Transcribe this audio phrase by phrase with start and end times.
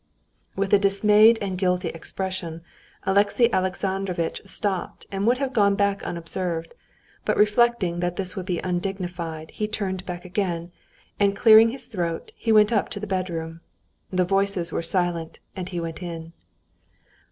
[0.55, 2.63] With a dismayed and guilty expression,
[3.03, 6.73] Alexey Alexandrovitch stopped and would have gone back unobserved.
[7.23, 10.71] But reflecting that this would be undignified, he turned back again,
[11.19, 13.61] and clearing his throat, he went up to the bedroom.
[14.11, 16.33] The voices were silent, and he went in.